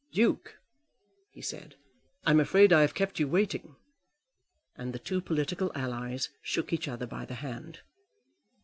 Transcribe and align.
"Duke," 0.11 0.57
he 1.29 1.43
said, 1.43 1.75
"I'm 2.25 2.39
afraid 2.39 2.73
I 2.73 2.81
have 2.81 2.95
kept 2.95 3.19
you 3.19 3.27
waiting." 3.27 3.75
And 4.75 4.93
the 4.93 4.97
two 4.97 5.21
political 5.21 5.71
allies 5.75 6.29
shook 6.41 6.73
each 6.73 6.87
other 6.87 7.05
by 7.05 7.23
the 7.23 7.35
hand. 7.35 7.81